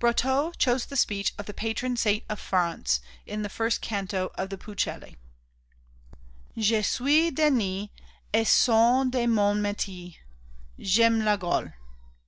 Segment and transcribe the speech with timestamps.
[0.00, 4.50] Brotteaux chose the speech of the patron saint of France in the first canto of
[4.50, 5.14] the Pucelle:
[6.56, 7.88] "Je suis Denis
[8.34, 10.16] et saint de mon métier,
[10.80, 11.74] J'aime la Gaule